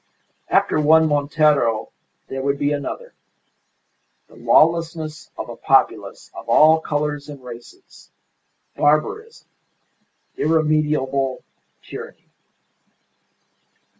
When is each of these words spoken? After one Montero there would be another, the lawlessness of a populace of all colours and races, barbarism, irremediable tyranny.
After 0.47 0.79
one 0.81 1.07
Montero 1.07 1.91
there 2.27 2.41
would 2.41 2.57
be 2.57 2.71
another, 2.73 3.13
the 4.27 4.35
lawlessness 4.35 5.29
of 5.37 5.47
a 5.49 5.55
populace 5.55 6.31
of 6.33 6.49
all 6.49 6.79
colours 6.79 7.29
and 7.29 7.43
races, 7.43 8.09
barbarism, 8.75 9.47
irremediable 10.37 11.43
tyranny. 11.83 12.25